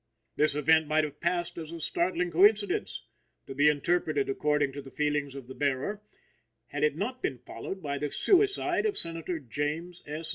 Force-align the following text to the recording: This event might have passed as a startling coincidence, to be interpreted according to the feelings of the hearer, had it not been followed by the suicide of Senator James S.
This 0.35 0.55
event 0.55 0.87
might 0.87 1.03
have 1.03 1.19
passed 1.19 1.59
as 1.59 1.71
a 1.71 1.79
startling 1.79 2.31
coincidence, 2.31 3.03
to 3.45 3.53
be 3.53 3.69
interpreted 3.69 4.29
according 4.29 4.71
to 4.71 4.81
the 4.81 4.89
feelings 4.89 5.35
of 5.35 5.45
the 5.45 5.53
hearer, 5.53 6.01
had 6.69 6.83
it 6.83 6.95
not 6.95 7.21
been 7.21 7.37
followed 7.37 7.83
by 7.83 7.99
the 7.99 8.09
suicide 8.09 8.87
of 8.87 8.97
Senator 8.97 9.37
James 9.37 10.01
S. 10.07 10.29